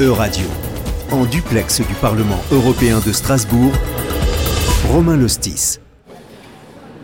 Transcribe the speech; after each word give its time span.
E-Radio. 0.00 0.46
En 1.12 1.26
duplex 1.30 1.76
du 1.76 1.94
Parlement 2.00 2.40
européen 2.50 3.02
de 3.04 3.12
Strasbourg, 3.12 3.70
Romain 4.90 5.20
Lostis. 5.20 5.78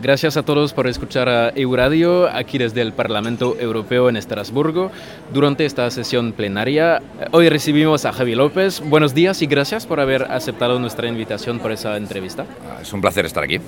Gracias 0.00 0.38
a 0.38 0.42
todos 0.42 0.72
por 0.72 0.86
escuchar 0.86 1.28
a 1.28 1.50
Euradio 1.50 2.26
aquí 2.26 2.56
desde 2.56 2.80
el 2.80 2.94
Parlamento 2.94 3.54
Europeo 3.60 4.08
en 4.08 4.16
Estrasburgo 4.16 4.90
durante 5.30 5.66
esta 5.66 5.90
sesión 5.90 6.32
plenaria. 6.32 7.02
Hoy 7.32 7.50
recibimos 7.50 8.06
a 8.06 8.12
Javi 8.12 8.34
López. 8.34 8.80
Buenos 8.80 9.12
días 9.12 9.42
y 9.42 9.46
gracias 9.46 9.84
por 9.84 10.00
haber 10.00 10.22
aceptado 10.30 10.78
nuestra 10.78 11.06
invitación 11.06 11.58
por 11.58 11.72
esa 11.72 11.98
entrevista. 11.98 12.46
Ah, 12.66 12.78
es 12.80 12.90
un 12.94 13.02
placer 13.02 13.26
estar 13.26 13.44
aquí. 13.44 13.60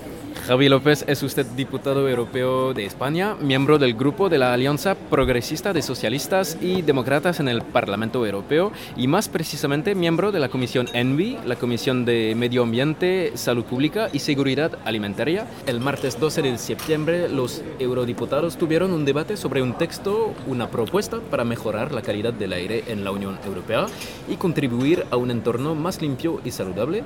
Javi 0.49 0.71
López 0.71 1.05
es 1.07 1.23
usted 1.23 1.45
diputado 1.45 2.09
europeo 2.09 2.73
de 2.73 2.87
España, 2.87 3.35
miembro 3.35 3.77
del 3.77 3.93
grupo 3.93 4.31
de 4.31 4.39
la 4.39 4.55
Alianza 4.55 4.95
Progresista 4.95 5.75
de 5.75 5.83
Socialistas 5.83 6.57
y 6.63 6.81
Demócratas 6.81 7.39
en 7.41 7.49
el 7.49 7.61
Parlamento 7.61 8.25
Europeo 8.25 8.73
y 8.97 9.09
más 9.09 9.29
precisamente 9.29 9.95
miembro 9.95 10.33
de 10.33 10.39
la 10.41 10.49
Comisión 10.49 10.89
ENVI, 10.95 11.41
la 11.45 11.57
Comisión 11.57 12.07
de 12.07 12.35
Medio 12.35 12.63
Ambiente, 12.63 13.33
Salud 13.35 13.67
Pública 13.67 14.09
y 14.11 14.21
Seguridad 14.21 14.79
Alimentaria. 14.87 15.47
El 15.67 15.81
martes 15.81 16.19
12 16.19 16.41
de 16.41 16.57
septiembre 16.57 17.29
los 17.29 17.63
eurodiputados 17.79 18.57
tuvieron 18.57 18.95
un 18.95 19.05
debate 19.05 19.37
sobre 19.37 19.61
un 19.61 19.77
texto, 19.77 20.33
una 20.47 20.71
propuesta 20.71 21.21
para 21.31 21.45
mejorar 21.45 21.93
la 21.93 22.01
calidad 22.01 22.33
del 22.33 22.55
aire 22.55 22.85
en 22.87 23.05
la 23.05 23.11
Unión 23.11 23.39
Europea 23.45 23.85
y 24.27 24.37
contribuir 24.37 25.05
a 25.11 25.19
un 25.19 25.31
entorno 25.31 25.75
más 25.75 26.01
limpio 26.01 26.41
y 26.43 26.53
saludable. 26.53 27.05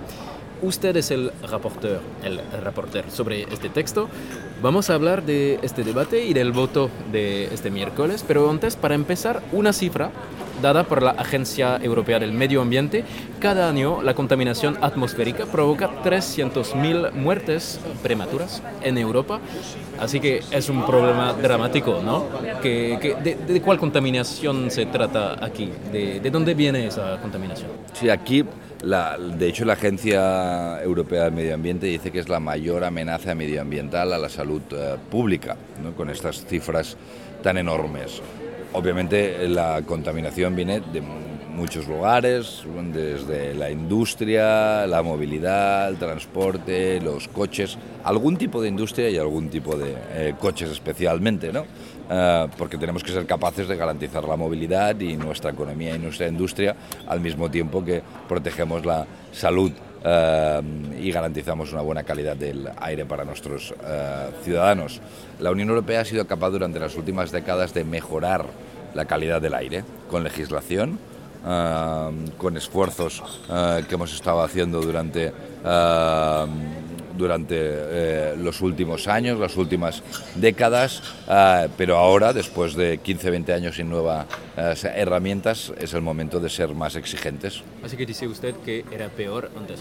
Usted 0.63 0.97
es 0.97 1.11
el 1.11 1.33
reporter, 1.51 2.01
el 2.23 2.41
reporter 2.63 3.11
sobre 3.11 3.43
este 3.53 3.69
texto. 3.69 4.09
Vamos 4.63 4.91
a 4.91 4.95
hablar 4.95 5.25
de 5.25 5.59
este 5.63 5.83
debate 5.83 6.25
y 6.25 6.35
del 6.35 6.53
voto 6.53 6.89
de 7.11 7.47
este 7.53 7.73
miércoles, 7.73 8.25
pero 8.27 8.49
antes, 8.49 8.77
para 8.77 8.95
empezar, 8.95 9.43
una 9.51 9.73
cifra 9.73 10.13
dada 10.63 10.85
por 10.85 11.03
la 11.03 11.11
Agencia 11.11 11.79
Europea 11.83 12.21
del 12.21 12.33
Medio 12.33 12.63
Ambiente. 12.63 13.05
Cada 13.41 13.69
año 13.69 14.03
la 14.03 14.15
contaminación 14.15 14.79
atmosférica 14.81 15.47
provoca 15.47 15.91
300.000 16.05 17.13
muertes 17.13 17.81
prematuras 18.03 18.63
en 18.83 18.97
Europa, 18.99 19.41
así 19.99 20.21
que 20.21 20.43
es 20.53 20.69
un 20.69 20.87
problema 20.87 21.33
dramático, 21.33 22.01
¿no? 22.05 22.27
de, 22.63 23.61
cuál 23.65 23.79
contaminación 23.79 24.71
se 24.71 24.87
trata 24.87 25.45
aquí? 25.45 25.71
¿De, 25.91 26.21
¿De 26.21 26.31
dónde 26.31 26.55
viene 26.55 26.87
esa 26.87 27.21
contaminación? 27.21 27.71
Sí, 27.93 28.09
aquí 28.09 28.45
de 28.83 29.49
hecho, 29.49 29.65
la 29.65 29.75
Agencia 29.75 30.83
Europea 30.83 31.25
del 31.25 31.33
Medio 31.33 31.55
Ambiente 31.55 31.87
dice 31.87 32.11
que 32.11 32.19
es 32.19 32.29
la 32.29 32.41
mayor 32.41 32.83
amenaza 32.85 33.35
medioambiental 33.35 34.13
a 34.13 34.19
la 34.19 34.29
salud 34.29 34.63
eh, 34.73 34.97
pública, 35.11 35.57
con 35.97 36.11
estas 36.11 36.45
cifras 36.47 36.97
tan 37.43 37.59
enormes. 37.59 38.21
Obviamente 38.73 39.47
la 39.49 39.83
contaminación 39.83 40.57
viene 40.57 40.81
de 40.81 41.03
muchos 41.53 41.87
lugares, 41.87 42.65
desde 42.93 43.55
la 43.55 43.71
industria, 43.71 44.87
la 44.87 45.03
movilidad, 45.03 45.89
el 45.89 45.97
transporte, 45.97 47.01
los 47.01 47.29
coches, 47.29 47.77
algún 48.05 48.37
tipo 48.37 48.61
de 48.61 48.69
industria 48.69 49.11
y 49.11 49.19
algún 49.19 49.49
tipo 49.49 49.77
de 49.77 49.95
eh, 50.13 50.35
coches 50.39 50.71
especialmente, 50.71 51.53
¿no? 51.53 51.65
Eh, 52.11 52.49
porque 52.59 52.79
tenemos 52.79 53.05
que 53.05 53.13
ser 53.13 53.27
capaces 53.27 53.69
de 53.69 53.77
garantizar 53.77 54.25
la 54.25 54.37
movilidad 54.37 54.99
y 55.01 55.17
nuestra 55.17 55.51
economía 55.51 55.95
y 55.95 55.99
nuestra 55.99 56.27
industria 56.27 56.75
al 57.07 57.21
mismo 57.21 57.51
tiempo 57.51 57.85
que 57.85 58.03
protegemos 58.29 58.85
la 58.85 59.07
salud 59.33 59.73
eh, 60.05 60.61
y 61.01 61.13
garantizamos 61.13 61.73
una 61.73 61.83
buena 61.83 62.03
calidad 62.03 62.37
del 62.37 62.69
aire 62.81 63.05
para 63.05 63.25
nuestros 63.25 63.75
ciudadanos. 64.43 65.01
La 65.39 65.51
Unión 65.51 65.69
Europea 65.69 66.01
ha 66.01 66.05
sido 66.05 66.27
capaz 66.27 66.51
durante 66.51 66.81
las 66.81 66.97
últimas 66.97 67.31
décadas 67.31 67.75
de 67.75 67.85
mejorar 67.85 68.47
la 68.95 69.05
calidad 69.05 69.41
del 69.41 69.55
aire 69.55 69.85
con 70.11 70.25
legislación, 70.25 70.99
con 71.43 72.57
esfuerzos 72.57 73.23
eh, 73.51 73.85
que 73.89 73.95
hemos 73.95 74.15
estado 74.15 74.43
haciendo 74.43 74.81
durante, 74.81 75.33
durante 77.17 77.57
eh, 77.59 78.35
los 78.39 78.61
últimos 78.61 79.09
años, 79.09 79.41
las 79.41 79.57
últimas 79.57 80.03
décadas, 80.37 81.03
eh, 81.29 81.69
pero 81.77 81.97
ahora, 81.97 82.33
después 82.33 82.75
de 82.75 83.01
15-20 83.01 83.55
años 83.55 83.77
sin 83.77 83.91
nuevas 83.91 84.27
herramientas, 84.57 85.73
es 85.81 85.95
el 85.95 86.03
momento 86.03 86.39
de 86.39 86.49
ser 86.49 86.75
más 86.75 86.95
exigentes. 86.95 87.63
Así 87.85 87.97
que 87.97 88.07
dice 88.07 88.29
usted 88.29 88.55
que 88.65 88.85
era 88.93 89.09
peor 89.09 89.51
antes. 89.59 89.81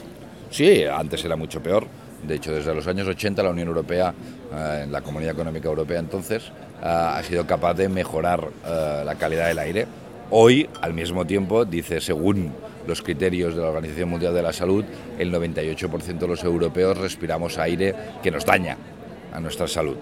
Sí, 0.50 0.83
antes 0.83 1.23
era 1.23 1.35
mucho 1.35 1.61
peor. 1.61 1.85
De 2.23 2.35
hecho, 2.35 2.53
desde 2.53 2.73
los 2.75 2.85
años 2.88 3.07
80 3.07 3.41
la 3.41 3.50
Unión 3.50 3.67
Europea, 3.67 4.13
en 4.53 4.91
la 4.91 5.01
Comunidad 5.01 5.33
Económica 5.33 5.67
Europea 5.67 6.00
entonces, 6.00 6.51
ha 6.83 7.21
sido 7.23 7.47
capaz 7.47 7.73
de 7.75 7.89
mejorar 7.89 8.47
la 8.63 9.16
calidad 9.16 9.47
del 9.47 9.59
aire 9.59 9.88
Hoy, 10.34 10.69
al 10.81 10.94
mismo 10.94 11.25
tiempo, 11.25 11.66
dice, 11.66 12.00
según 12.00 12.53
los 12.88 13.02
criterios 13.02 13.53
de 13.53 13.62
la 13.62 13.68
Organización 13.68 14.09
Mundial 14.09 14.34
de 14.34 14.42
la 14.42 14.53
Salud, 14.53 14.86
el 15.19 15.30
98% 15.30 16.19
de 16.19 16.28
los 16.28 16.44
europeos 16.46 16.97
respiramos 16.97 17.58
aire 17.58 17.94
que 18.24 18.31
nos 18.31 18.46
daña 18.46 18.78
a 19.34 19.40
nuestra 19.42 19.68
salud. 19.68 19.97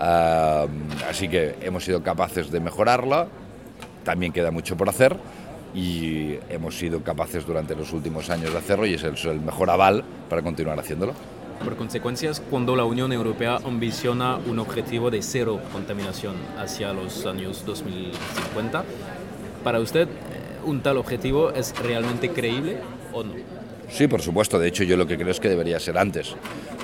así 0.00 1.28
que 1.28 1.56
hemos 1.60 1.84
sido 1.84 2.02
capaces 2.02 2.50
de 2.50 2.60
mejorarla, 2.60 3.28
también 4.04 4.32
queda 4.32 4.50
mucho 4.50 4.74
por 4.74 4.88
hacer 4.88 5.14
y 5.74 6.38
hemos 6.48 6.78
sido 6.78 7.02
capaces 7.02 7.46
durante 7.46 7.74
los 7.74 7.92
últimos 7.92 8.30
años 8.30 8.52
de 8.52 8.58
hacerlo 8.58 8.86
y 8.86 8.94
es 8.94 9.04
el, 9.04 9.40
mejor 9.40 9.68
aval 9.68 10.02
para 10.30 10.40
continuar 10.40 10.78
haciéndolo. 10.80 11.12
Por 11.62 11.76
consecuencias, 11.76 12.40
cuando 12.40 12.74
la 12.74 12.84
Unión 12.84 13.12
Europea 13.12 13.58
ambiciona 13.66 14.36
un 14.36 14.60
objetivo 14.60 15.10
de 15.10 15.20
cero 15.20 15.60
contaminación 15.72 16.36
hacia 16.56 16.94
los 16.94 17.26
años 17.26 17.64
2050, 17.66 18.84
¿Para 19.64 19.80
usted 19.80 20.08
eh, 20.08 20.08
un 20.64 20.80
tal 20.80 20.96
objetivo 20.98 21.50
es 21.52 21.74
realmente 21.78 22.30
creíble 22.30 22.78
o 23.12 23.22
no? 23.22 23.32
Sí, 23.90 24.06
por 24.06 24.20
supuesto. 24.20 24.58
De 24.58 24.68
hecho, 24.68 24.84
yo 24.84 24.96
lo 24.96 25.06
que 25.06 25.16
creo 25.16 25.30
es 25.30 25.40
que 25.40 25.48
debería 25.48 25.80
ser 25.80 25.96
antes. 25.98 26.36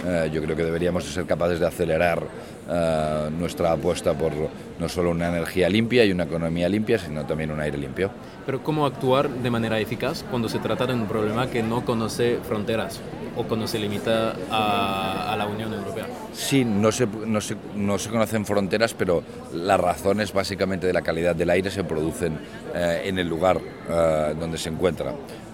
Eh, 0.06 0.30
yo 0.32 0.42
creo 0.42 0.56
que 0.56 0.64
deberíamos 0.64 1.04
ser 1.04 1.26
capaces 1.26 1.60
de 1.60 1.66
acelerar 1.66 2.22
eh, 2.68 3.30
nuestra 3.38 3.72
apuesta 3.72 4.14
por 4.14 4.32
no 4.78 4.88
solo 4.88 5.10
una 5.10 5.28
energía 5.28 5.68
limpia 5.68 6.04
y 6.04 6.12
una 6.12 6.24
economía 6.24 6.68
limpia, 6.68 6.98
sino 6.98 7.24
también 7.26 7.50
un 7.50 7.60
aire 7.60 7.76
limpio. 7.78 8.10
Pero 8.46 8.62
¿cómo 8.62 8.86
actuar 8.86 9.28
de 9.28 9.50
manera 9.50 9.78
eficaz 9.78 10.24
cuando 10.30 10.48
se 10.48 10.58
trata 10.58 10.86
de 10.86 10.94
un 10.94 11.06
problema 11.06 11.48
que 11.48 11.62
no 11.62 11.84
conoce 11.84 12.38
fronteras 12.42 13.00
o 13.36 13.44
cuando 13.44 13.66
se 13.66 13.78
limita 13.78 14.34
a, 14.50 15.34
la 15.36 15.46
Unión 15.46 15.72
Europea? 15.72 16.03
Sí, 16.34 16.65
no 16.65 16.91
se, 16.91 17.06
no, 17.06 17.41
se, 17.41 17.56
no 17.77 17.97
se, 17.97 18.11
conocen 18.11 18.45
fronteras, 18.45 18.93
pero 18.93 19.22
las 19.53 19.78
razones 19.78 20.33
básicamente 20.33 20.87
de 20.87 20.93
la 20.93 21.03
calidad 21.03 21.37
del 21.37 21.49
aire 21.49 21.71
se 21.71 21.84
producen 21.84 22.39
eh, 22.75 23.03
en 23.05 23.19
el 23.19 23.28
lugar 23.28 23.61
donde 24.39 24.59
se 24.59 24.71
encuentra. 24.71 25.12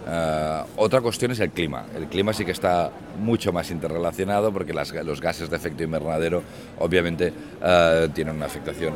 Eh, 0.08 0.62
otra 0.76 1.02
cuestión 1.02 1.32
es 1.32 1.40
el 1.40 1.50
clima. 1.50 1.84
El 1.94 2.06
clima 2.06 2.32
sí 2.32 2.46
que 2.46 2.52
está 2.52 2.90
mucho 3.18 3.52
más 3.52 3.70
interrelacionado 3.70 4.52
porque 4.52 4.72
los 4.72 5.20
gases 5.20 5.50
de 5.50 5.56
efecto 5.56 5.82
invernadero 5.82 6.42
obviamente 6.78 7.32
tienen 8.14 8.36
una 8.36 8.46
afectación 8.46 8.94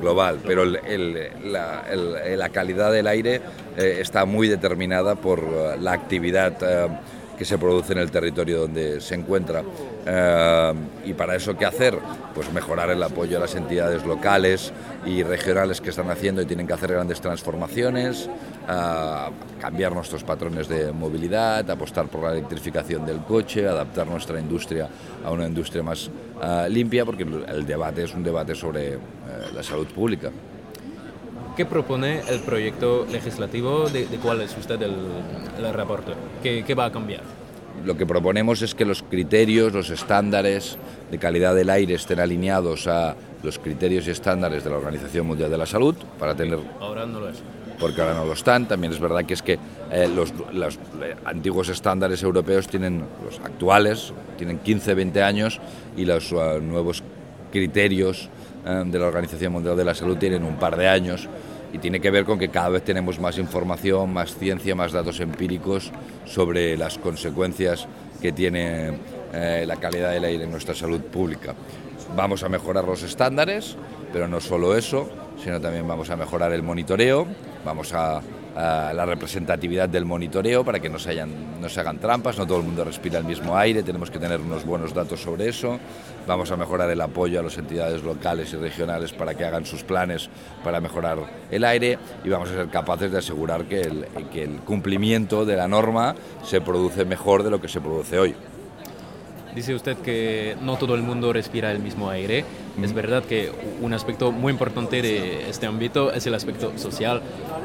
global, 0.00 0.40
pero 0.46 0.66
la, 0.66 2.48
calidad 2.52 2.92
del 2.92 3.06
aire 3.06 3.40
está 3.76 4.26
muy 4.26 4.48
determinada 4.48 5.14
por 5.14 5.78
la 5.80 5.92
actividad 5.92 7.00
que 7.36 7.44
se 7.44 7.58
produce 7.58 7.92
en 7.92 7.98
el 7.98 8.10
territorio 8.10 8.60
donde 8.60 9.00
se 9.00 9.14
encuentra. 9.14 9.62
Eh, 10.06 10.72
y 11.04 11.12
para 11.12 11.36
eso, 11.36 11.56
¿qué 11.56 11.66
hacer? 11.66 11.98
Pues 12.34 12.52
mejorar 12.52 12.90
el 12.90 13.02
apoyo 13.02 13.36
a 13.36 13.40
las 13.40 13.54
entidades 13.54 14.04
locales 14.04 14.72
y 15.04 15.22
regionales 15.22 15.80
que 15.80 15.90
están 15.90 16.10
haciendo 16.10 16.42
y 16.42 16.46
tienen 16.46 16.66
que 16.66 16.72
hacer 16.72 16.92
grandes 16.92 17.20
transformaciones, 17.20 18.28
eh, 18.68 19.30
cambiar 19.60 19.92
nuestros 19.92 20.24
patrones 20.24 20.68
de 20.68 20.92
movilidad, 20.92 21.68
apostar 21.70 22.06
por 22.06 22.22
la 22.22 22.32
electrificación 22.32 23.04
del 23.04 23.18
coche, 23.18 23.66
adaptar 23.66 24.06
nuestra 24.06 24.40
industria 24.40 24.88
a 25.24 25.30
una 25.30 25.46
industria 25.46 25.82
más 25.82 26.10
eh, 26.42 26.66
limpia, 26.70 27.04
porque 27.04 27.24
el 27.24 27.66
debate 27.66 28.04
es 28.04 28.14
un 28.14 28.22
debate 28.22 28.54
sobre 28.54 28.98
la 29.54 29.62
salud 29.62 29.86
pública. 29.88 30.30
¿Qué 31.56 31.64
propone 31.64 32.20
el 32.28 32.40
proyecto 32.40 33.06
legislativo? 33.10 33.88
¿De, 33.88 34.04
cuál 34.22 34.42
es 34.42 34.54
usted 34.58 34.80
el, 34.82 34.94
el 35.58 35.72
reporte? 35.72 36.12
¿Qué, 36.42 36.62
¿Qué, 36.66 36.74
va 36.74 36.84
a 36.84 36.92
cambiar? 36.92 37.22
Lo 37.82 37.96
que 37.96 38.04
proponemos 38.04 38.60
es 38.60 38.74
que 38.74 38.84
los 38.84 39.02
criterios, 39.02 39.72
los 39.72 39.88
estándares 39.88 40.76
de 41.10 41.18
calidad 41.18 41.54
del 41.54 41.70
aire 41.70 41.94
estén 41.94 42.20
alineados 42.20 42.86
a 42.88 43.16
los 43.42 43.58
criterios 43.58 44.06
y 44.06 44.10
estándares 44.10 44.64
de 44.64 44.70
la 44.70 44.76
Organización 44.76 45.26
Mundial 45.26 45.50
de 45.50 45.56
la 45.56 45.64
Salud 45.64 45.94
para 46.18 46.34
tener... 46.34 46.58
Ahora 46.78 47.06
no 47.06 47.20
lo 47.20 47.30
es. 47.30 47.38
Porque 47.80 48.02
ahora 48.02 48.14
no 48.14 48.26
lo 48.26 48.34
están. 48.34 48.68
También 48.68 48.92
es 48.92 49.00
verdad 49.00 49.24
que 49.24 49.32
es 49.32 49.40
que 49.40 49.58
eh, 49.90 50.10
los, 50.14 50.34
los 50.52 50.76
eh, 50.76 51.16
antiguos 51.24 51.70
estándares 51.70 52.22
europeos 52.22 52.68
tienen, 52.68 53.02
los 53.24 53.40
actuales, 53.40 54.12
tienen 54.36 54.58
15, 54.58 54.92
20 54.92 55.22
años 55.22 55.58
y 55.96 56.04
los 56.04 56.32
uh, 56.32 56.60
nuevos 56.60 57.02
criterios 57.50 58.24
eh, 58.24 58.35
de 58.66 58.98
la 58.98 59.06
Organización 59.06 59.52
Mundial 59.52 59.76
de 59.76 59.84
la 59.84 59.94
Salud 59.94 60.16
tienen 60.16 60.42
un 60.42 60.56
par 60.56 60.76
de 60.76 60.88
años 60.88 61.28
y 61.72 61.78
tiene 61.78 62.00
que 62.00 62.10
ver 62.10 62.24
con 62.24 62.38
que 62.38 62.48
cada 62.48 62.68
vez 62.70 62.82
tenemos 62.82 63.20
más 63.20 63.38
información, 63.38 64.12
más 64.12 64.34
ciencia, 64.34 64.74
más 64.74 64.92
datos 64.92 65.20
empíricos 65.20 65.92
sobre 66.24 66.76
las 66.76 66.98
consecuencias 66.98 67.86
que 68.20 68.32
tiene 68.32 68.98
eh, 69.32 69.64
la 69.66 69.76
calidad 69.76 70.10
del 70.10 70.24
aire 70.24 70.44
en 70.44 70.50
nuestra 70.50 70.74
salud 70.74 71.00
pública. 71.00 71.54
Vamos 72.16 72.42
a 72.42 72.48
mejorar 72.48 72.84
los 72.84 73.02
estándares, 73.02 73.76
pero 74.12 74.26
no 74.26 74.40
solo 74.40 74.76
eso, 74.76 75.08
sino 75.42 75.60
también 75.60 75.86
vamos 75.86 76.10
a 76.10 76.16
mejorar 76.16 76.52
el 76.52 76.62
monitoreo, 76.62 77.26
vamos 77.64 77.92
a 77.92 78.20
la 78.56 79.04
representatividad 79.04 79.88
del 79.88 80.04
monitoreo 80.04 80.64
para 80.64 80.80
que 80.80 80.88
no 80.88 80.98
se, 80.98 81.10
hagan 81.10 81.98
trampas, 81.98 82.38
no 82.38 82.46
todo 82.46 82.58
el 82.58 82.64
mundo 82.64 82.84
respira 82.84 83.18
el 83.18 83.24
mismo 83.24 83.56
aire, 83.56 83.82
tenemos 83.82 84.10
que 84.10 84.18
tener 84.18 84.40
unos 84.40 84.64
buenos 84.64 84.94
datos 84.94 85.20
sobre 85.20 85.48
eso. 85.48 85.78
Vamos 86.26 86.50
a 86.50 86.56
mejorar 86.56 86.90
el 86.90 87.00
apoyo 87.00 87.40
a 87.40 87.42
las 87.42 87.58
entidades 87.58 88.02
locales 88.02 88.52
y 88.52 88.56
regionales 88.56 89.12
para 89.12 89.34
que 89.34 89.44
hagan 89.44 89.66
sus 89.66 89.82
planes 89.82 90.30
para 90.64 90.80
mejorar 90.80 91.18
el 91.50 91.64
aire 91.64 91.98
y 92.24 92.28
vamos 92.28 92.50
a 92.50 92.54
ser 92.54 92.68
capaces 92.68 93.12
de 93.12 93.18
asegurar 93.18 93.66
que 93.66 93.80
el 93.80 94.60
cumplimiento 94.64 95.44
de 95.44 95.56
la 95.56 95.68
norma 95.68 96.14
se 96.42 96.60
produce 96.60 97.04
mejor 97.04 97.42
de 97.42 97.50
lo 97.50 97.60
que 97.60 97.68
se 97.68 97.80
produce 97.80 98.18
hoy. 98.18 98.34
Dice 99.56 99.74
usted 99.74 99.96
que 99.96 100.54
no 100.60 100.76
todo 100.76 100.94
el 100.94 101.02
mundo 101.02 101.32
respira 101.32 101.72
el 101.72 101.78
mismo 101.78 102.10
aire. 102.10 102.44
Es 102.82 102.92
verdad 102.92 103.24
que 103.24 103.50
un 103.80 103.94
aspecto 103.94 104.30
muy 104.30 104.52
importante 104.52 105.00
de 105.00 105.48
este 105.48 105.64
ámbito 105.64 106.12
es 106.12 106.26
el 106.26 106.34
aspecto 106.34 106.76
social. 106.76 107.22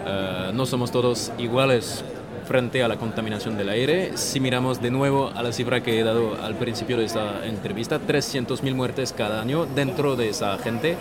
Eh, 0.07 0.51
no 0.53 0.65
somos 0.65 0.89
todos 0.89 1.33
iguales 1.37 2.05
frente 2.47 2.81
a 2.81 2.87
la 2.87 2.95
contaminación 2.95 3.57
del 3.57 3.67
aire. 3.67 4.17
Si 4.17 4.39
miramos 4.39 4.81
de 4.81 4.89
nuevo 4.89 5.31
a 5.35 5.43
la 5.43 5.51
cifra 5.51 5.83
que 5.83 5.99
he 5.99 6.03
dado 6.05 6.41
al 6.41 6.55
principio 6.55 6.95
de 6.95 7.03
esta 7.03 7.45
entrevista, 7.45 7.99
300.000 7.99 8.73
muertes 8.73 9.11
cada 9.11 9.41
año 9.41 9.65
dentro 9.65 10.15
de 10.15 10.29
esa 10.29 10.57
gente 10.59 10.95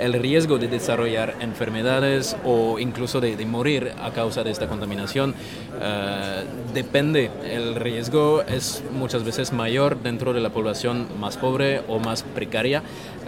el 0.00 0.14
riesgo 0.14 0.58
de 0.58 0.68
desarrollar 0.68 1.36
enfermedades 1.40 2.36
o 2.44 2.78
incluso 2.78 3.20
de, 3.20 3.36
morir 3.46 3.92
a 4.02 4.10
causa 4.12 4.44
de 4.44 4.50
esta 4.50 4.68
contaminación 4.68 5.34
eh, 5.80 6.44
depende. 6.72 7.30
El 7.44 7.74
riesgo 7.74 8.42
es 8.42 8.82
muchas 8.92 9.24
veces 9.24 9.52
mayor 9.52 10.02
dentro 10.02 10.32
de 10.32 10.40
la 10.40 10.50
población 10.50 11.06
más 11.18 11.36
pobre 11.36 11.82
o 11.88 11.98
más 11.98 12.22
precaria. 12.22 12.82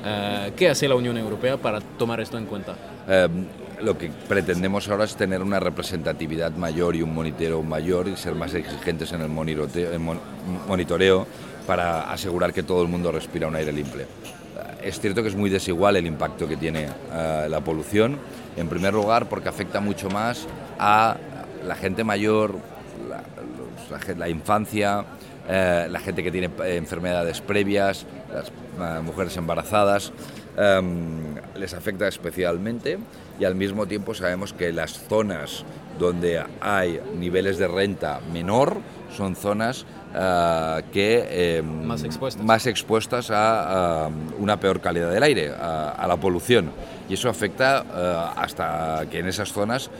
Eh, 0.04 0.52
¿Qué 0.56 0.68
hace 0.68 0.88
la 0.88 0.94
Unión 0.94 1.16
Europea 1.16 1.56
para 1.56 1.80
tomar 1.80 2.20
esto 2.20 2.38
en 2.38 2.46
cuenta? 2.46 2.76
Em, 3.08 3.46
lo 3.82 3.98
que 3.98 4.10
pretendemos 4.28 4.88
ahora 4.88 5.04
es 5.04 5.16
tener 5.16 5.42
una 5.42 5.60
representatividad 5.60 6.52
mayor 6.52 6.96
y 6.96 7.02
un 7.02 7.14
monitoreo 7.14 7.62
mayor 7.62 8.08
y 8.08 8.16
ser 8.16 8.34
más 8.34 8.54
exigentes 8.54 9.12
en 9.12 9.22
el 9.22 9.28
monitoreo 10.68 11.26
para 11.66 12.12
asegurar 12.12 12.52
que 12.52 12.62
todo 12.62 12.82
el 12.82 12.88
mundo 12.88 13.12
respira 13.12 13.48
un 13.48 13.56
aire 13.56 13.72
limpio 13.72 14.06
es 14.82 15.00
cierto 15.00 15.22
que 15.22 15.28
es 15.28 15.36
muy 15.36 15.50
desigual 15.50 15.96
el 15.96 16.06
impacto 16.06 16.48
que 16.48 16.56
tiene 16.56 16.88
eh, 17.12 17.46
la 17.48 17.60
polución. 17.60 18.18
En 18.56 18.68
primer 18.68 18.92
lugar, 18.92 19.28
porque 19.28 19.48
afecta 19.48 19.80
mucho 19.80 20.10
más 20.10 20.46
a 20.78 21.16
la 21.66 21.74
gente 21.74 22.04
mayor, 22.04 22.56
la, 24.16 24.28
infancia, 24.28 25.04
eh, 25.48 25.86
la 25.90 26.00
gente 26.00 26.22
que 26.22 26.30
tiene 26.30 26.50
eh, 26.64 26.76
enfermedades 26.76 27.40
previas, 27.40 28.06
las 28.32 29.02
mujeres 29.02 29.36
embarazadas. 29.36 30.12
Em, 30.56 31.34
les 31.56 31.72
afecta 31.72 32.06
especialmente 32.06 32.98
y 33.40 33.44
al 33.46 33.54
mismo 33.54 33.86
tiempo 33.86 34.12
sabemos 34.12 34.52
que 34.52 34.70
las 34.70 34.92
zonas 35.08 35.64
donde 35.98 36.44
hay 36.60 37.00
niveles 37.18 37.56
de 37.56 37.68
renta 37.68 38.20
menor 38.30 38.76
son 39.16 39.34
zonas 39.34 39.86
eh, 40.14 40.82
que 40.92 41.56
em, 41.56 41.86
más 41.86 42.04
expuestas, 42.04 42.44
más 42.44 42.66
expuestas 42.66 43.30
a, 43.30 44.10
una 44.38 44.60
peor 44.60 44.80
calidad 44.80 45.10
del 45.10 45.22
aire, 45.22 45.52
a, 45.58 46.04
la 46.06 46.16
polución. 46.18 46.70
Y 47.08 47.14
eso 47.14 47.30
afecta 47.30 47.84
eh, 47.94 48.30
hasta 48.36 49.06
que 49.10 49.20
en 49.20 49.28
esas 49.28 49.52
zonas 49.52 49.90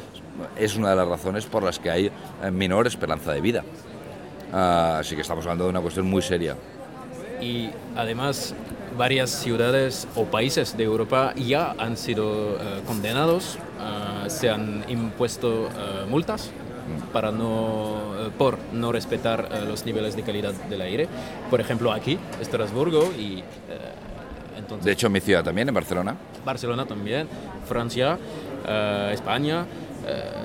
es 0.57 0.77
una 0.77 0.91
de 0.91 0.97
las 0.97 1.09
razones 1.09 1.47
por 1.47 1.63
las 1.63 1.79
que 1.79 1.91
hay 1.91 2.13
menor 2.53 2.87
esperanza 2.87 3.33
de 3.33 3.41
vida. 3.41 3.65
Así 4.53 5.15
que 5.15 5.23
estamos 5.23 5.45
hablando 5.45 5.65
de 5.65 5.71
una 5.71 5.81
cuestión 5.81 6.07
muy 6.07 6.23
seria. 6.23 6.57
Y 7.41 7.71
además 7.97 8.55
varias 8.97 9.31
ciudades 9.31 10.07
o 10.15 10.27
países 10.27 10.77
de 10.77 10.85
Europa 10.85 11.35
ya 11.35 11.75
han 11.79 11.97
sido 11.97 12.59
condenados, 12.87 13.59
se 14.29 14.51
han 14.51 14.85
impuesto 14.89 15.69
multas 16.09 16.51
para 17.13 17.31
no, 17.31 18.15
eh, 18.19 18.31
por 18.37 18.59
no 18.73 18.93
respetar 18.93 19.49
eh, 19.51 19.65
los 19.67 19.85
niveles 19.85 20.17
de 20.17 20.23
calidad 20.23 20.53
del 20.53 20.81
aire. 20.81 21.09
Por 21.51 21.61
ejemplo, 21.61 21.93
aquí, 21.93 22.19
Estrasburgo 22.41 23.13
y... 23.19 23.39
Eh, 23.39 23.43
entonces, 24.59 24.85
de 24.85 24.93
hecho, 24.93 25.11
mi 25.11 25.21
ciudad 25.21 25.43
también, 25.43 25.69
en 25.69 25.75
Barcelona. 25.75 26.15
Barcelona 26.45 26.85
también, 26.85 27.27
Francia, 27.67 28.19
España. 29.11 29.65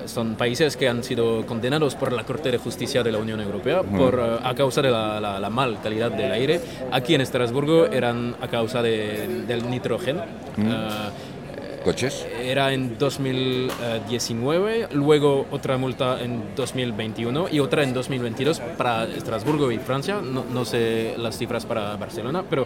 Son 0.06 0.36
países 0.36 0.78
que 0.78 0.88
han 0.88 1.04
sido 1.04 1.46
condenados 1.46 1.96
por 1.96 2.12
la 2.14 2.24
Corte 2.24 2.52
de 2.52 2.58
Justicia 2.58 3.04
de 3.04 3.12
la 3.12 3.18
Unión 3.18 3.42
Europea 3.42 3.84
por, 3.84 4.20
a 4.44 4.54
causa 4.56 4.82
de 4.82 4.92
la, 4.92 5.20
la, 5.20 5.50
mal 5.50 5.80
calidad 5.82 6.12
del 6.12 6.32
aire. 6.32 6.62
Aquí 6.92 7.16
en 7.16 7.22
Estrasburgo 7.22 7.86
eran 7.86 8.36
a 8.42 8.48
causa 8.48 8.82
de, 8.82 9.46
del 9.48 9.70
nitrógeno 9.70 10.24
coches? 11.88 12.28
Era 12.44 12.74
en 12.74 12.98
2019, 12.98 14.90
luego 14.92 15.46
otra 15.52 15.78
multa 15.78 16.22
en 16.22 16.54
2021 16.54 17.48
y 17.50 17.62
otra 17.62 17.84
en 17.84 17.94
2022 17.94 18.60
para 18.78 19.06
Estrasburgo 19.06 19.72
y 19.72 19.78
Francia. 19.78 20.20
No, 20.22 20.44
no 20.52 20.66
sé 20.66 21.16
las 21.18 21.38
cifras 21.38 21.66
para 21.66 21.96
Barcelona, 21.96 22.44
pero 22.50 22.66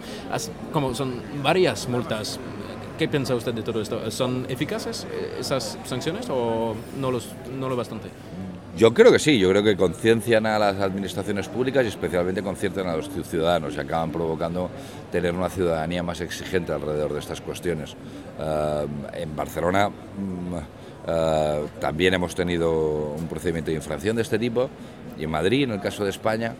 como 0.73 0.95
son 0.95 1.21
varias 1.43 1.87
multas. 1.87 2.39
¿Qué 3.01 3.07
piensa 3.07 3.33
usted 3.33 3.55
de 3.55 3.63
todo 3.63 3.81
esto? 3.81 4.11
¿Son 4.11 4.45
eficaces 4.47 5.07
eh, 5.11 5.37
esas 5.39 5.75
sanciones 5.85 6.27
o 6.29 6.75
no, 6.99 7.09
los, 7.09 7.29
no 7.57 7.67
lo 7.67 7.75
bastante? 7.75 8.09
Yo 8.77 8.93
creo 8.93 9.11
que 9.11 9.17
sí, 9.17 9.39
yo 9.39 9.49
creo 9.49 9.63
que 9.63 9.75
conciencian 9.75 10.45
a 10.45 10.59
las 10.59 10.79
administraciones 10.79 11.47
públicas 11.47 11.83
y 11.83 11.87
especialmente 11.87 12.43
conciertan 12.43 12.85
a 12.85 12.95
los 12.95 13.09
ciudadanos 13.09 13.75
y 13.75 13.79
acaban 13.79 14.11
provocando 14.11 14.69
tener 15.11 15.33
una 15.33 15.49
ciudadanía 15.49 16.03
más 16.03 16.21
exigente 16.21 16.73
alrededor 16.73 17.13
de 17.13 17.21
estas 17.21 17.41
cuestiones. 17.41 17.95
Eh, 18.39 18.87
en 19.13 19.35
Barcelona 19.35 19.89
mm, 19.89 20.55
eh, 21.07 21.65
también 21.79 22.13
hemos 22.13 22.35
tenido 22.35 23.15
un 23.17 23.27
procedimiento 23.27 23.71
de 23.71 23.77
infracción 23.77 24.15
de 24.15 24.21
este 24.21 24.37
tipo 24.37 24.69
y 25.17 25.23
en 25.23 25.29
Madrid, 25.29 25.63
en 25.63 25.71
el 25.71 25.81
caso 25.81 26.03
de 26.03 26.09
España, 26.09 26.55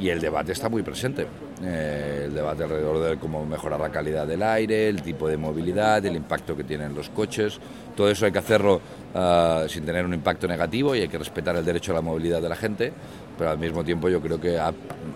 y 0.00 0.08
el 0.08 0.20
debate 0.20 0.52
está 0.52 0.68
muy 0.68 0.82
presente. 0.82 1.26
Eh, 1.62 2.22
el 2.24 2.34
debate 2.34 2.64
alrededor 2.64 3.10
de 3.10 3.18
cómo 3.18 3.44
mejorar 3.44 3.78
la 3.78 3.90
calidad 3.90 4.26
del 4.26 4.42
aire, 4.42 4.88
el 4.88 5.02
tipo 5.02 5.28
de 5.28 5.36
movilidad, 5.36 6.04
el 6.06 6.16
impacto 6.16 6.56
que 6.56 6.64
tienen 6.64 6.94
los 6.94 7.10
coches. 7.10 7.58
Todo 7.94 8.10
eso 8.10 8.24
hay 8.24 8.32
que 8.32 8.38
hacerlo 8.38 8.80
uh, 9.14 9.68
sin 9.68 9.84
tener 9.84 10.06
un 10.06 10.14
impacto 10.14 10.48
negativo 10.48 10.94
y 10.94 11.02
hay 11.02 11.08
que 11.08 11.18
respetar 11.18 11.54
el 11.56 11.64
derecho 11.64 11.92
a 11.92 11.96
la 11.96 12.00
movilidad 12.00 12.40
de 12.40 12.48
la 12.48 12.56
gente, 12.56 12.92
pero 13.36 13.50
al 13.50 13.58
mismo 13.58 13.84
tiempo 13.84 14.08
yo 14.08 14.22
creo 14.22 14.40
que 14.40 14.58
ha, 14.58 14.72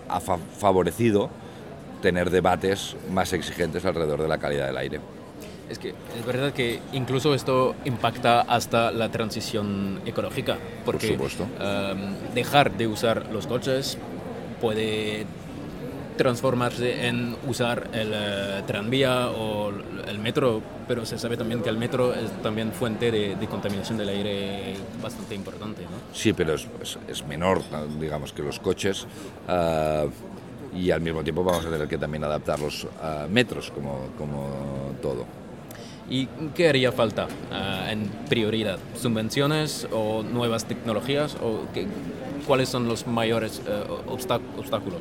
ha 0.07 0.19
favorecido 0.19 1.31
tener 2.03 2.29
debates 2.29 2.95
más 3.11 3.33
exigentes 3.33 3.83
alrededor 3.83 4.21
de 4.21 4.27
la 4.27 4.37
calidad 4.37 4.67
del 4.67 4.77
aire. 4.77 4.99
Es 5.69 5.79
que 5.79 5.89
es 5.89 6.25
verdad 6.25 6.53
que 6.53 6.79
incluso 6.93 7.33
esto 7.33 7.75
impacta 7.85 8.41
hasta 8.41 8.91
la 8.91 9.09
transición 9.09 10.01
ecológica, 10.05 10.57
porque 10.85 11.13
Por 11.13 11.31
um, 11.31 12.33
dejar 12.33 12.77
de 12.77 12.87
usar 12.87 13.31
los 13.31 13.47
coches 13.47 13.97
puede 14.61 15.25
transformarse 16.17 17.07
en 17.07 17.35
usar 17.47 17.89
el 17.93 18.09
uh, 18.09 18.65
tranvía 18.65 19.29
o 19.29 19.71
el 20.07 20.19
metro, 20.19 20.61
pero 20.87 21.05
se 21.05 21.17
sabe 21.17 21.35
también 21.35 21.61
que 21.61 21.69
el 21.69 21.77
metro 21.77 22.13
es 22.13 22.31
también 22.41 22.71
fuente 22.71 23.11
de, 23.11 23.47
contaminación 23.47 23.97
del 23.97 24.09
aire 24.09 24.75
bastante 25.01 25.35
importante. 25.35 25.81
¿no? 25.81 26.13
Sí, 26.13 26.33
pero 26.33 26.53
es, 26.53 26.67
es, 27.07 27.25
menor, 27.25 27.61
digamos, 27.99 28.33
que 28.33 28.43
los 28.43 28.59
coches. 28.59 29.05
Uh, 29.47 30.09
y 30.75 30.91
al 30.91 30.99
mismo 30.99 31.23
tiempo 31.23 31.43
vamos 31.43 31.65
a 31.65 31.69
tener 31.69 31.87
que 31.87 31.97
también 31.97 32.23
adaptar 32.23 32.59
los 32.59 32.83
uh, 32.83 33.29
metros 33.29 33.71
como, 33.71 34.09
como 34.17 34.93
todo. 35.01 35.25
¿Y 36.09 36.27
qué 36.53 36.69
haría 36.69 36.91
falta 36.91 37.25
uh, 37.25 37.89
en 37.89 38.07
prioridad? 38.29 38.77
¿Subvenciones 38.95 39.87
o 39.91 40.23
nuevas 40.23 40.65
tecnologías? 40.65 41.35
¿O 41.41 41.61
cuáles 42.45 42.69
son 42.69 42.87
los 42.87 43.07
mayores 43.07 43.61
uh, 43.65 44.11
obstáculos? 44.11 44.99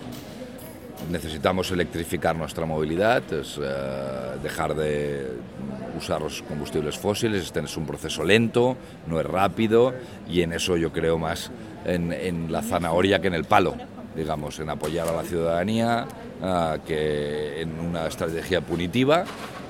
Necesitamos 1.11 1.71
electrificar 1.71 2.35
nuestra 2.35 2.65
movilidad, 2.65 3.23
es, 3.33 3.59
uh, 3.59 3.63
dejar 4.43 4.75
de 4.75 5.33
usar 5.99 6.23
los 6.23 6.43
combustibles 6.43 6.97
fósiles. 6.97 7.45
Este 7.45 7.61
es 7.61 7.77
un 7.77 7.87
proceso 7.87 8.25
lento, 8.25 8.77
no 9.07 9.21
es 9.21 9.27
rápido 9.27 9.93
y 10.29 10.41
en 10.41 10.55
eso 10.55 10.79
yo 10.79 10.91
creo 10.91 11.19
más 11.19 11.51
en, 11.85 12.13
en 12.13 12.51
la 12.51 12.63
zanahoria 12.63 13.21
que 13.21 13.29
en 13.29 13.35
el 13.35 13.45
palo 13.45 13.77
digamos, 14.15 14.59
en 14.61 14.71
apoyar 14.71 15.09
a 15.09 15.13
la 15.13 15.23
ciudadanía, 15.23 16.07
que 16.87 17.61
en 17.61 17.79
una 17.81 18.07
estrategia 18.07 18.61
punitiva 18.61 19.25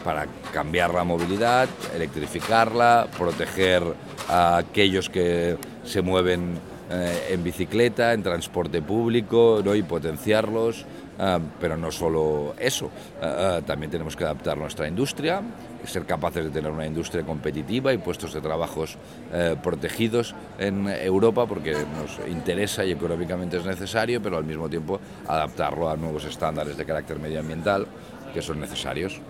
para 0.05 0.27
cambiar 0.53 0.93
la 0.93 1.05
movilidad, 1.05 1.69
electrificarla, 1.95 3.07
proteger 3.17 3.83
a 4.29 4.59
aquellos 4.59 5.09
que 5.09 5.57
se 5.85 6.03
mueven 6.03 6.59
eh, 6.91 7.29
en 7.31 7.43
bicicleta, 7.43 8.12
en 8.12 8.23
transporte 8.23 8.83
público 8.83 9.61
¿no? 9.64 9.75
y 9.75 9.83
potenciarlos. 9.83 10.85
Ah, 11.19 11.38
pero 11.61 11.76
no 11.76 11.93
solo 11.93 12.55
eso, 12.59 12.91
ah, 13.23 13.59
ah, 13.59 13.61
también 13.64 13.88
tenemos 13.88 14.17
que 14.17 14.25
adaptar 14.25 14.59
nuestra 14.59 14.88
industria, 14.88 15.43
ser 15.85 16.07
capaces 16.07 16.45
de 16.45 16.50
tener 16.50 16.73
una 16.73 16.87
industria 16.87 17.23
competitiva 17.23 17.93
y 17.93 17.99
puestos 17.99 18.35
de 18.35 18.41
trabajos 18.41 18.97
eh, 19.33 19.55
protegidos 19.62 20.35
en 20.59 20.88
Europa 20.88 21.47
porque 21.47 21.73
nos 21.73 22.19
interesa 22.29 22.85
y 22.85 22.91
económicamente 22.91 23.59
es 23.59 23.64
necesario, 23.64 24.21
pero 24.21 24.38
al 24.38 24.45
mismo 24.45 24.69
tiempo 24.69 24.99
adaptarlo 25.29 25.88
a 25.88 25.97
nuevos 25.97 26.25
estándares 26.25 26.76
de 26.76 26.85
carácter 26.85 27.21
medioambiental 27.21 27.87
que 28.33 28.43
son 28.43 28.59
necesarios. 28.59 29.21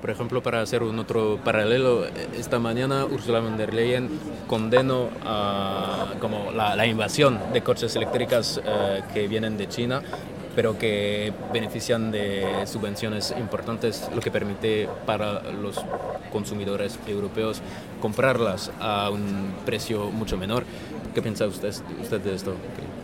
Por 0.00 0.10
ejemplo, 0.10 0.42
para 0.42 0.60
hacer 0.60 0.82
un 0.82 0.98
otro 0.98 1.38
paralelo, 1.44 2.04
esta 2.36 2.58
mañana 2.58 3.04
Ursula 3.04 3.40
von 3.40 3.56
der 3.56 3.74
Leyen 3.74 4.08
condenó 4.46 5.08
como 6.20 6.52
la, 6.52 6.86
invasión 6.86 7.38
de 7.52 7.62
coches 7.62 7.96
eléctricas 7.96 8.60
eh, 8.64 9.02
que 9.12 9.26
vienen 9.26 9.58
de 9.58 9.68
China 9.68 10.02
pero 10.58 10.76
que 10.76 11.32
benefician 11.52 12.10
de 12.10 12.66
subvenciones 12.66 13.32
importantes, 13.38 14.10
lo 14.12 14.20
que 14.20 14.32
permite 14.32 14.88
para 15.06 15.40
los 15.52 15.80
consumidores 16.32 16.98
europeos 17.06 17.62
comprarlas 18.00 18.72
a 18.80 19.08
un 19.08 19.54
precio 19.64 20.10
mucho 20.10 20.36
menor. 20.36 20.64
¿Qué 21.18 21.22
piensa 21.22 21.48
usted, 21.48 21.74
usted 22.00 22.20
de 22.20 22.32
esto? 22.32 22.54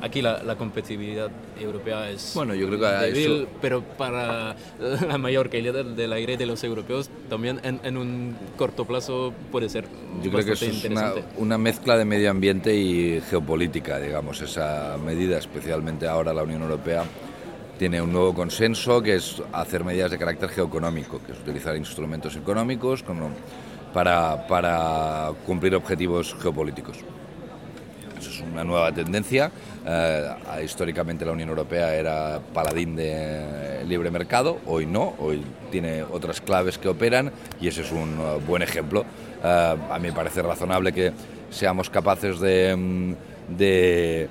Aquí 0.00 0.22
la, 0.22 0.40
la, 0.44 0.54
competitividad 0.54 1.32
europea 1.60 2.08
es 2.10 2.30
bueno, 2.32 2.54
yo 2.54 2.68
creo 2.68 2.78
que 2.78 3.06
débil, 3.06 3.48
pero 3.60 3.82
para 3.82 4.54
la 5.08 5.18
mayor 5.18 5.50
calidad 5.50 5.84
del 5.84 6.12
aire 6.12 6.36
de 6.36 6.46
los 6.46 6.62
europeos 6.62 7.10
también 7.28 7.58
en, 7.64 7.80
en 7.82 7.96
un 7.96 8.36
corto 8.56 8.84
plazo 8.84 9.34
puede 9.50 9.68
ser 9.68 9.86
Yo 10.22 10.30
creo 10.30 10.44
que 10.44 10.52
es 10.52 10.84
una, 10.84 11.12
una, 11.38 11.58
mezcla 11.58 11.96
de 11.96 12.04
medio 12.04 12.30
ambiente 12.30 12.72
y 12.72 13.20
geopolítica, 13.28 13.98
digamos, 13.98 14.40
esa 14.42 14.96
medida, 15.04 15.36
especialmente 15.36 16.06
ahora 16.06 16.32
la 16.32 16.44
Unión 16.44 16.62
Europea 16.62 17.02
tiene 17.80 18.00
un 18.00 18.12
nuevo 18.12 18.32
consenso 18.32 19.02
que 19.02 19.16
es 19.16 19.42
hacer 19.52 19.82
medidas 19.82 20.12
de 20.12 20.18
carácter 20.18 20.50
geoeconómico, 20.50 21.20
que 21.26 21.32
es 21.32 21.40
utilizar 21.40 21.74
instrumentos 21.76 22.36
económicos 22.36 23.02
como 23.02 23.30
para, 23.92 24.46
para 24.46 25.32
cumplir 25.44 25.74
objetivos 25.74 26.36
geopolíticos. 26.40 26.98
Eso 28.24 28.42
es 28.42 28.50
una 28.50 28.64
nueva 28.64 28.90
tendencia. 28.90 29.50
Eh, 29.86 30.30
históricamente 30.64 31.26
la 31.26 31.32
Unión 31.32 31.50
Europea 31.50 31.94
era 31.94 32.40
paladín 32.54 32.96
de 32.96 33.84
libre 33.86 34.10
mercado, 34.10 34.60
hoy 34.64 34.86
no, 34.86 35.14
hoy 35.18 35.42
tiene 35.70 36.02
otras 36.02 36.40
claves 36.40 36.78
que 36.78 36.88
operan 36.88 37.30
y 37.60 37.68
ese 37.68 37.82
es 37.82 37.92
un 37.92 38.18
uh, 38.18 38.40
buen 38.40 38.62
ejemplo. 38.62 39.04
Eh, 39.44 39.76
a 39.90 39.98
mí 39.98 40.08
me 40.08 40.14
parece 40.14 40.40
razonable 40.40 40.92
que 40.92 41.12
seamos 41.50 41.90
capaces 41.90 42.40
de... 42.40 42.74
Mm, 42.76 43.14
de, 43.46 44.30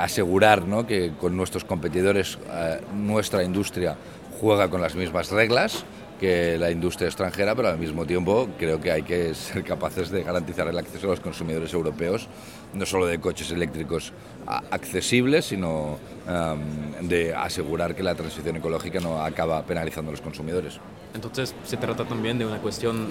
asegurar 0.00 0.62
que 0.86 1.12
con 1.20 1.36
nuestros 1.36 1.64
competidores 1.64 2.38
eh, 2.50 2.80
nuestra 2.94 3.42
industria 3.42 3.94
juega 4.40 4.70
con 4.70 4.80
las 4.80 4.94
mismas 4.94 5.30
reglas 5.30 5.84
que 6.18 6.58
la 6.58 6.70
industria 6.70 7.06
extranjera, 7.06 7.54
pero 7.54 7.68
al 7.68 7.78
mismo 7.78 8.04
tiempo 8.04 8.48
creo 8.58 8.80
que 8.80 8.90
hay 8.90 9.02
que 9.02 9.34
ser 9.34 9.64
capaces 9.64 10.10
de 10.10 10.22
garantizar 10.22 10.68
el 10.68 10.76
acceso 10.76 11.06
a 11.06 11.10
los 11.10 11.20
consumidores 11.20 11.72
europeos, 11.72 12.28
no 12.74 12.86
solo 12.86 13.06
de 13.06 13.18
coches 13.18 13.50
eléctricos 13.50 14.12
accesibles, 14.46 15.46
sino 15.46 15.98
em, 16.26 17.08
de 17.08 17.34
asegurar 17.34 17.94
que 17.94 18.02
la 18.02 18.14
transición 18.14 18.56
ecológica 18.56 19.00
no 19.00 19.22
acaba 19.22 19.62
penalizando 19.62 20.10
a 20.10 20.12
los 20.12 20.20
consumidores. 20.20 20.80
Entonces, 21.14 21.54
se 21.64 21.76
trata 21.76 22.04
también 22.04 22.38
de 22.38 22.46
una 22.46 22.58
cuestión 22.58 23.08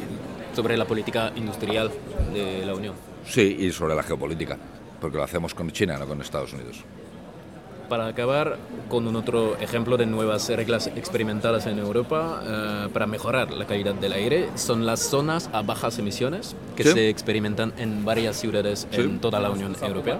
sobre 0.55 0.77
la 0.77 0.85
política 0.85 1.31
industrial 1.35 1.91
de 2.33 2.65
la 2.65 2.73
Unión. 2.73 2.95
Sí, 3.25 3.57
y 3.59 3.71
sobre 3.71 3.95
la 3.95 4.03
geopolítica 4.03 4.57
porque 4.99 5.17
lo 5.17 5.23
hacemos 5.23 5.53
con 5.53 5.71
China, 5.71 5.97
no 5.97 6.07
con 6.07 6.21
Estados 6.21 6.53
Unidos. 6.53 6.83
Para 7.89 8.07
acabar 8.07 8.57
con 8.89 9.07
un 9.07 9.15
otro 9.15 9.57
ejemplo 9.57 9.97
de 9.97 10.05
nuevas 10.05 10.49
reglas 10.49 10.87
experimentadas 10.87 11.65
en 11.67 11.79
Europa 11.79 12.41
eh, 12.45 12.89
para 12.91 13.07
mejorar 13.07 13.51
la 13.51 13.65
calidad 13.65 13.95
del 13.95 14.13
aire, 14.13 14.49
son 14.55 14.85
las 14.85 14.99
zonas 14.99 15.49
a 15.53 15.61
bajas 15.61 15.97
emisiones 15.97 16.55
que 16.75 16.83
se 16.83 17.09
experimentan 17.09 17.73
en 17.77 18.03
varias 18.03 18.35
ciudades 18.35 18.87
en 18.91 19.19
toda 19.19 19.39
la 19.39 19.51
Unión 19.51 19.75
Europea. 19.81 20.19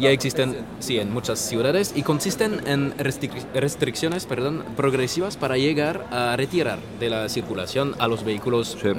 Ya 0.00 0.10
existen, 0.10 0.56
sí, 0.80 0.98
en 0.98 1.12
muchas 1.12 1.38
ciudades 1.38 1.92
y 1.96 2.02
consisten 2.02 2.60
en 2.66 2.94
restricciones 2.98 4.26
perdón, 4.26 4.64
progresivas 4.76 5.36
para 5.36 5.56
llegar 5.56 6.06
a 6.10 6.36
retirar 6.36 6.78
de 7.00 7.10
la 7.10 7.28
circulación 7.28 7.94
a 7.98 8.06
los 8.06 8.24
vehículos 8.24 8.76
eh, 8.84 8.94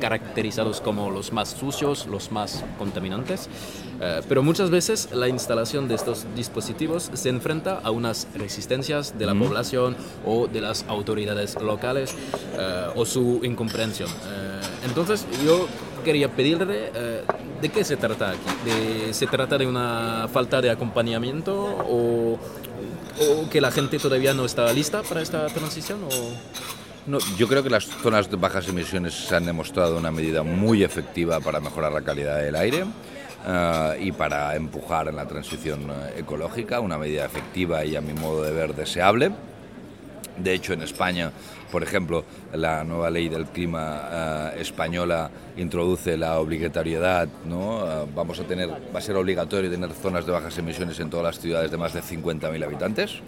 caracterizados 0.00 0.80
como 0.80 1.10
los 1.10 1.32
más 1.32 1.50
sucios, 1.50 2.06
los 2.06 2.32
más 2.32 2.64
contaminantes. 2.78 3.48
Eh, 4.00 4.20
pero 4.28 4.42
muchas 4.42 4.70
veces 4.70 5.08
la 5.12 5.28
instalación 5.28 5.88
de 5.88 5.94
estos 5.94 6.26
dispositivos 6.34 7.10
se 7.14 7.28
enfrenta 7.28 7.80
a 7.82 7.90
unas 7.90 8.28
resistencias 8.34 9.18
de 9.18 9.26
la 9.26 9.34
población 9.34 9.96
o 10.24 10.46
de 10.46 10.60
las 10.60 10.84
autoridades 10.88 11.60
locales 11.60 12.14
eh, 12.58 12.86
o 12.94 13.06
su 13.06 13.40
incomprensión. 13.42 14.10
Eh, 14.10 14.60
entonces 14.86 15.26
yo 15.44 15.66
quería 16.04 16.30
pedirle 16.30 16.92
de 17.60 17.68
qué 17.68 17.82
se 17.82 17.96
trata 17.96 18.30
aquí. 18.30 19.12
¿Se 19.12 19.26
trata 19.26 19.58
de 19.58 19.66
una 19.66 20.28
falta 20.32 20.60
de 20.60 20.70
acompañamiento 20.70 21.52
o, 21.54 22.34
o, 22.34 23.50
que 23.50 23.60
la 23.60 23.72
gente 23.72 23.98
todavía 23.98 24.32
no 24.32 24.44
está 24.44 24.72
lista 24.72 25.02
para 25.02 25.20
esta 25.20 25.46
transición? 25.46 26.04
O... 26.04 26.30
No, 27.06 27.18
yo 27.36 27.48
creo 27.48 27.64
que 27.64 27.70
las 27.70 27.86
zonas 27.86 28.30
de 28.30 28.36
bajas 28.36 28.68
emisiones 28.68 29.14
se 29.14 29.34
han 29.34 29.46
demostrado 29.46 29.96
una 29.96 30.12
medida 30.12 30.44
muy 30.44 30.84
efectiva 30.84 31.40
para 31.40 31.60
mejorar 31.60 31.92
la 31.92 32.02
calidad 32.02 32.40
del 32.40 32.54
aire. 32.54 32.84
Eh, 33.44 33.98
y 34.00 34.12
para 34.12 34.56
empujar 34.56 35.08
en 35.08 35.16
la 35.16 35.26
transición 35.26 35.88
eh, 35.90 36.18
ecológica, 36.18 36.80
una 36.80 36.98
medida 36.98 37.24
efectiva 37.24 37.84
y 37.84 37.94
a 37.94 38.00
mi 38.00 38.12
modo 38.12 38.42
de 38.42 38.52
ver 38.52 38.74
deseable. 38.74 39.30
De 40.36 40.52
hecho, 40.52 40.72
en 40.72 40.82
España, 40.82 41.30
por 41.70 41.82
ejemplo, 41.82 42.24
la 42.52 42.82
nueva 42.84 43.08
ley 43.08 43.28
del 43.28 43.46
clima 43.46 44.08
eh, 44.10 44.60
española 44.60 45.30
introduce 45.56 46.16
la 46.16 46.40
obligatoriedad, 46.40 47.28
¿no? 47.46 48.06
vamos 48.14 48.40
a 48.40 48.44
tener, 48.44 48.68
va 48.68 48.98
a 48.98 49.02
ser 49.02 49.16
obligatorio 49.16 49.70
tener 49.70 49.90
zonas 49.92 50.26
de 50.26 50.32
bajas 50.32 50.58
emisiones 50.58 50.98
en 51.00 51.08
todas 51.08 51.24
las 51.24 51.40
ciudades 51.40 51.70
de 51.70 51.76
más 51.76 51.94
de 51.94 52.02
50.000 52.02 52.64
habitantes. 52.64 53.20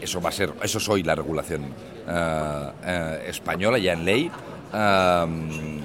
Eso 0.00 0.20
va 0.20 0.30
a 0.30 0.32
ser, 0.32 0.52
eso 0.62 0.78
es 0.78 0.88
hoy 0.88 1.02
la 1.02 1.14
regulación 1.14 1.62
española 3.26 3.78
ya 3.78 3.94
en 3.94 4.04
ley 4.04 4.30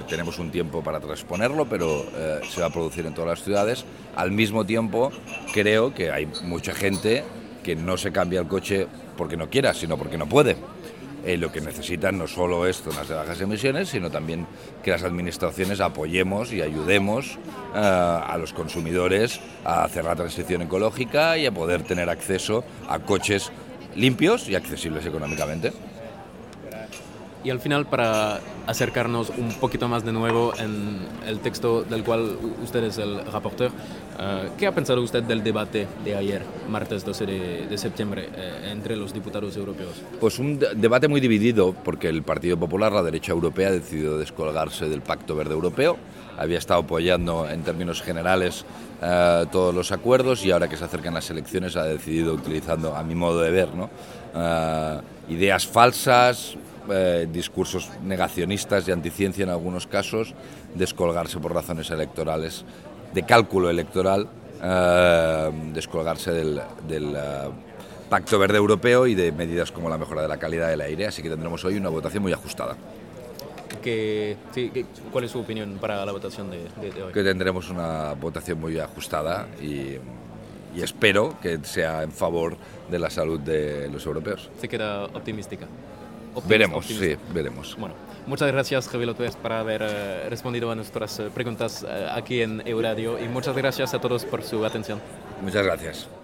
tenemos 0.08 0.38
un 0.38 0.50
tiempo 0.50 0.82
para 0.82 0.98
transponerlo, 0.98 1.66
pero 1.66 2.04
eh, 2.14 2.40
se 2.48 2.60
va 2.60 2.66
a 2.66 2.70
producir 2.70 3.06
en 3.06 3.14
todas 3.14 3.30
las 3.30 3.44
ciudades. 3.44 3.84
Al 4.16 4.32
mismo 4.32 4.66
tiempo, 4.66 5.12
creo 5.52 5.94
que 5.94 6.10
hay 6.10 6.26
mucha 6.42 6.74
gente 6.74 7.22
que 7.62 7.76
no 7.76 7.96
se 7.96 8.10
cambia 8.10 8.40
el 8.40 8.48
coche 8.48 8.86
porque 9.16 9.36
no 9.36 9.48
quiera, 9.48 9.72
sino 9.74 9.96
porque 9.96 10.18
no 10.18 10.26
puede. 10.26 10.56
Eh, 11.24 11.36
lo 11.36 11.52
que 11.52 11.60
necesitan 11.60 12.16
no 12.16 12.26
solo 12.26 12.66
es 12.66 12.80
zonas 12.80 13.06
de 13.06 13.14
bajas 13.14 13.40
emisiones, 13.40 13.90
sino 13.90 14.10
también 14.10 14.46
que 14.82 14.90
las 14.90 15.04
administraciones 15.04 15.80
apoyemos 15.80 16.52
y 16.52 16.62
ayudemos 16.62 17.38
eh, 17.74 17.78
a 17.78 18.36
los 18.38 18.52
consumidores 18.52 19.38
a 19.64 19.84
hacer 19.84 20.04
la 20.04 20.16
transición 20.16 20.62
ecológica 20.62 21.36
y 21.36 21.46
a 21.46 21.52
poder 21.52 21.82
tener 21.82 22.08
acceso 22.08 22.64
a 22.88 22.98
coches 23.00 23.52
limpios 23.94 24.48
y 24.48 24.54
accesibles 24.54 25.04
económicamente. 25.04 25.72
Y 27.42 27.48
al 27.48 27.58
final, 27.58 27.86
para 27.86 28.40
acercarnos 28.66 29.30
un 29.30 29.54
poquito 29.54 29.88
más 29.88 30.04
de 30.04 30.12
nuevo 30.12 30.52
en 30.58 30.98
el 31.26 31.38
texto 31.40 31.82
del 31.82 32.04
cual 32.04 32.36
usted 32.62 32.84
es 32.84 32.98
el 32.98 33.24
rapporteur, 33.24 33.70
eh, 34.18 34.50
¿qué 34.58 34.66
ha 34.66 34.74
pensado 34.74 35.00
usted 35.00 35.22
del 35.22 35.42
debate 35.42 35.88
de 36.04 36.14
ayer, 36.14 36.42
martes 36.68 37.02
12 37.02 37.26
de, 37.26 37.78
septiembre, 37.78 38.28
eh, 38.36 38.68
entre 38.70 38.94
los 38.94 39.14
diputados 39.14 39.56
europeos? 39.56 40.02
Pues 40.20 40.38
un 40.38 40.58
debate 40.58 41.08
muy 41.08 41.20
dividido, 41.20 41.72
porque 41.72 42.08
el 42.08 42.22
Partido 42.22 42.58
Popular, 42.58 42.92
la 42.92 43.02
derecha 43.02 43.32
europea, 43.32 43.68
ha 43.68 43.72
decidido 43.72 44.18
descolgarse 44.18 44.88
del 44.90 45.00
Pacto 45.00 45.34
Verde 45.34 45.54
Europeo. 45.54 45.96
Había 46.36 46.58
estado 46.58 46.80
apoyando 46.80 47.48
en 47.48 47.62
términos 47.62 48.02
generales 48.02 48.66
eh, 49.02 49.46
todos 49.50 49.74
los 49.74 49.92
acuerdos 49.92 50.44
y 50.44 50.50
ahora 50.50 50.68
que 50.68 50.76
se 50.76 50.84
acercan 50.84 51.14
las 51.14 51.30
elecciones 51.30 51.74
ha 51.76 51.84
decidido, 51.84 52.34
utilizando 52.34 52.94
a 52.94 53.02
mi 53.02 53.14
modo 53.14 53.40
de 53.40 53.50
ver, 53.50 53.68
¿no? 53.74 53.88
ideas 55.28 55.66
falsas, 55.66 56.56
eh, 56.88 57.28
discursos 57.30 57.90
negacionistas 58.02 58.88
y 58.88 58.92
anticiencia 58.92 59.42
en 59.44 59.50
algunos 59.50 59.86
casos, 59.86 60.34
descolgarse 60.74 61.38
por 61.38 61.54
razones 61.54 61.90
electorales, 61.90 62.64
de 63.12 63.22
cálculo 63.24 63.70
electoral, 63.70 64.28
eh, 64.62 65.50
descolgarse 65.72 66.32
del, 66.32 66.58
eh, 66.88 67.50
Pacto 68.08 68.38
Verde 68.38 68.58
Europeo 68.58 69.06
y 69.06 69.14
de 69.14 69.30
medidas 69.30 69.70
como 69.70 69.88
la 69.88 69.96
mejora 69.96 70.22
de 70.22 70.28
la 70.28 70.36
calidad 70.36 70.68
del 70.68 70.80
aire. 70.80 71.06
Así 71.06 71.22
que 71.22 71.28
tendremos 71.30 71.64
hoy 71.64 71.76
una 71.76 71.90
votación 71.90 72.22
muy 72.22 72.32
ajustada. 72.32 72.76
Que, 73.80 74.36
¿Cuál 75.12 75.24
es 75.24 75.30
su 75.30 75.38
opinión 75.38 75.78
para 75.80 76.04
la 76.04 76.10
votación 76.10 76.50
de, 76.50 76.58
hoy? 77.02 77.12
Que 77.12 77.22
tendremos 77.22 77.70
una 77.70 78.14
votación 78.14 78.60
muy 78.60 78.78
ajustada 78.80 79.46
y, 79.62 79.96
y, 80.76 80.82
espero 80.82 81.36
que 81.40 81.60
sea 81.62 82.02
en 82.02 82.10
favor 82.10 82.56
de 82.90 82.98
la 82.98 83.10
salud 83.10 83.38
de 83.38 83.88
los 83.88 84.04
europeos. 84.04 84.50
¿Se 84.60 84.68
queda 84.68 85.04
optimística? 85.04 85.68
Veremos, 86.46 86.86
sí, 86.86 87.16
veremos. 87.32 87.76
Bueno, 87.78 87.94
muchas 88.26 88.50
gracias 88.52 88.88
Javier 88.88 89.08
López 89.08 89.36
por 89.36 89.52
haber 89.52 89.82
eh, 89.82 90.28
respondido 90.28 90.70
a 90.70 90.74
nuestras 90.74 91.18
eh, 91.18 91.30
preguntas 91.34 91.84
eh, 91.88 92.08
aquí 92.12 92.42
en 92.42 92.66
Euradio 92.66 93.22
y 93.22 93.28
muchas 93.28 93.56
gracias 93.56 93.94
a 93.94 94.00
todos 94.00 94.24
por 94.24 94.42
su 94.42 94.64
atención. 94.64 95.00
Muchas 95.42 95.64
gracias. 95.64 96.19